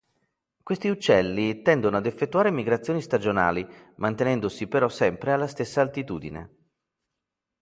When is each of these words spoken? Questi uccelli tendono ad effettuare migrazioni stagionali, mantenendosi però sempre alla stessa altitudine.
Questi 0.63 0.89
uccelli 0.89 1.61
tendono 1.61 1.97
ad 1.97 2.07
effettuare 2.07 2.49
migrazioni 2.49 3.03
stagionali, 3.03 3.63
mantenendosi 3.97 4.65
però 4.67 4.89
sempre 4.89 5.31
alla 5.31 5.45
stessa 5.45 5.79
altitudine. 5.81 6.55